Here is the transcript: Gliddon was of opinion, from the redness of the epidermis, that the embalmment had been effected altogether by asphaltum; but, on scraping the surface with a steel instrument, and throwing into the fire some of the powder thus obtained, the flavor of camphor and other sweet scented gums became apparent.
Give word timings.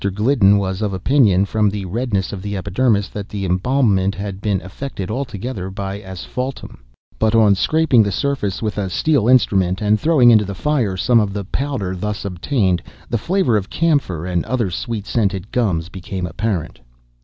Gliddon 0.15 0.57
was 0.57 0.81
of 0.81 0.93
opinion, 0.93 1.45
from 1.45 1.69
the 1.69 1.85
redness 1.85 2.33
of 2.33 2.41
the 2.41 2.57
epidermis, 2.57 3.07
that 3.09 3.29
the 3.29 3.45
embalmment 3.45 4.15
had 4.15 4.41
been 4.41 4.59
effected 4.61 5.11
altogether 5.11 5.69
by 5.69 6.01
asphaltum; 6.01 6.79
but, 7.19 7.35
on 7.35 7.53
scraping 7.53 8.01
the 8.01 8.11
surface 8.11 8.63
with 8.63 8.79
a 8.79 8.89
steel 8.89 9.27
instrument, 9.27 9.79
and 9.79 9.99
throwing 9.99 10.31
into 10.31 10.43
the 10.43 10.55
fire 10.55 10.97
some 10.97 11.19
of 11.19 11.33
the 11.33 11.43
powder 11.45 11.95
thus 11.95 12.25
obtained, 12.25 12.81
the 13.11 13.19
flavor 13.19 13.57
of 13.57 13.69
camphor 13.69 14.25
and 14.25 14.43
other 14.45 14.71
sweet 14.71 15.05
scented 15.05 15.51
gums 15.51 15.87
became 15.87 16.25
apparent. 16.25 16.79